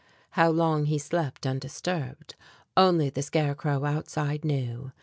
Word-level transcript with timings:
How 0.31 0.49
long 0.49 0.85
he 0.85 0.97
slept 0.97 1.45
undisturbed, 1.45 2.33
only 2.75 3.11
the 3.11 3.21
scarecrow 3.21 3.85
outside 3.85 4.43
knew. 4.43 4.91